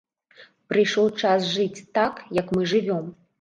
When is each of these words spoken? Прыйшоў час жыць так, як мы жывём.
Прыйшоў 0.71 1.09
час 1.23 1.45
жыць 1.51 1.85
так, 2.01 2.25
як 2.41 2.51
мы 2.57 2.67
жывём. 2.75 3.05